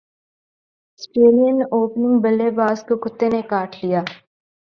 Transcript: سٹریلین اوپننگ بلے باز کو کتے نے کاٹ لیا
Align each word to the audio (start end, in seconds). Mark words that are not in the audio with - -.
سٹریلین 1.01 1.57
اوپننگ 1.75 2.15
بلے 2.23 2.49
باز 2.57 2.77
کو 2.87 2.93
کتے 3.03 3.27
نے 3.33 3.41
کاٹ 3.51 3.71
لیا 3.81 4.01